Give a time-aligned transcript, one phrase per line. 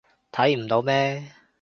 [0.31, 1.31] 睇唔到咩？